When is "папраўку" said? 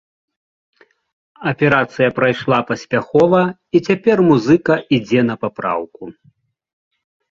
5.47-6.03